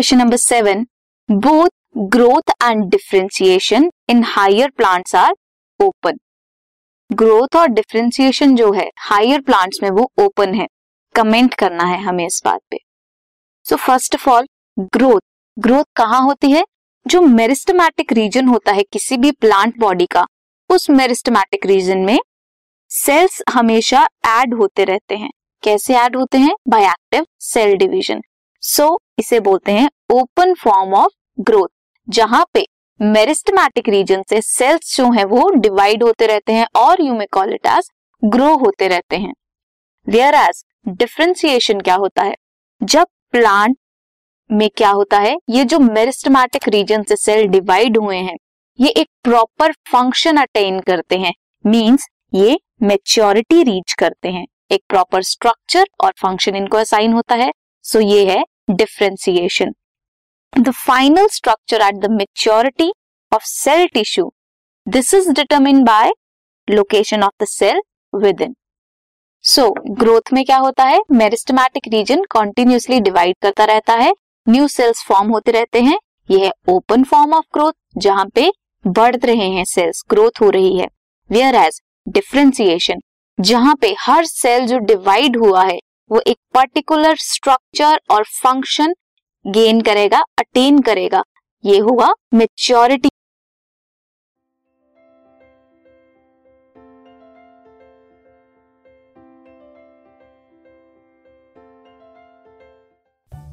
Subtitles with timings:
[0.00, 0.86] Question number seven
[1.30, 1.68] both
[1.98, 5.32] growth and differentiation in higher plants are
[5.80, 6.18] open
[7.12, 10.66] growth और differentiation जो है higher plants में वो open है.
[11.14, 12.78] कमेंट करना है हमें इस बात पे.
[13.64, 14.46] So first of all
[14.78, 15.20] growth
[15.58, 16.64] growth कहाँ होती है?
[17.06, 20.26] जो मेरिस्टमैटिक रीजन होता है किसी भी प्लांट बॉडी का,
[20.70, 22.18] उस मेरिस्टमैटिक रीजन में
[22.90, 25.30] सेल्स हमेशा ऐड होते रहते हैं.
[25.62, 26.56] कैसे ऐड होते हैं?
[26.68, 28.22] By active cell division
[28.62, 31.68] so so, इसे बोलते हैं ओपन फॉर्म ऑफ़ ग्रोथ
[32.08, 32.66] जहाँ पे
[33.00, 37.52] मेरिस्टमैटिक रीजन से सेल्स जो है वो डिवाइड होते रहते हैं और you may call
[37.54, 37.90] it as
[38.22, 39.32] grow होते रहते हैं।
[40.06, 42.34] वेयर एज डिफ्रेंसिएशन क्या होता है?
[42.80, 43.76] जब प्लांट
[44.50, 45.36] में क्या होता है?
[45.50, 48.36] ये जो मेरिस्टमैटिक रीजन से सेल डिवाइड हुए हैं
[48.78, 51.32] ये एक प्रॉपर फ़ंक्शन अटेन करते हैं
[51.64, 57.50] मींस ये मेच्योरिटी रीच करते हैं। एक प्रॉपर स्ट्रक्चर और फ़ंक्शन इनको असाइन होता है।
[57.84, 59.74] सो so ये है differentiation
[60.52, 62.90] the final structure at the maturity
[63.32, 64.32] of cell tissue
[64.86, 66.12] this is determine by
[66.68, 67.80] location of the cell
[68.40, 68.54] within
[69.44, 71.00] so growth में क्या होता है?
[71.12, 74.12] मेरिस्टमैटिक रीजन कॉन्टिन्यूसली डिवाइड करता रहता है.
[74.46, 75.98] न्यू सेल्स फॉर्म होते रहते हैं.
[76.30, 78.50] यह है ओपन फॉर्म ऑफ़ ग्रोथ जहाँ पे
[78.86, 80.88] बढ़ रहे हैं सेल्स ग्रोथ हो रही है.
[81.30, 83.00] वेयर एज डिफ्रेंसिएशन
[83.38, 85.78] जहाँ पे हर सेल जो डिवाइड हुआ है
[86.10, 88.94] वो एक पर्टिकुलर स्ट्रक्चर और फ़ंक्शन
[89.44, 91.22] गेन करेगा अटेन करेगा।
[91.64, 93.08] ये हुआ maturity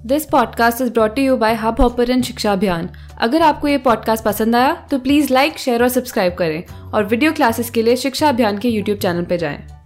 [0.05, 2.89] this podcast is brought you by Hubhopper Shiksha Abhiyan
[3.21, 7.33] अगर आपको ये पॉडकास्ट पसंद आया तो प्लीज़ लाइक शेयर और सब्सक्राइब करें। और वीडियो
[7.33, 9.76] क्लासेस के लिए शिक्षा अभियान के यूट्यूब चैनल पर जाएँ।